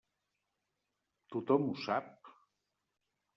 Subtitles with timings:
[1.35, 2.33] Tothom ho sap.